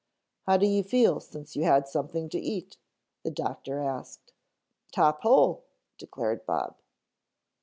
How 0.47 0.57
do 0.57 0.65
you 0.65 0.81
feel 0.81 1.19
since 1.19 1.55
you 1.55 1.61
had 1.63 1.87
something 1.87 2.27
to 2.29 2.39
eat?" 2.39 2.77
The 3.21 3.29
doctor 3.29 3.79
asked. 3.83 4.33
"Top 4.91 5.21
hole," 5.21 5.65
declared 5.99 6.43
Bob. 6.47 6.75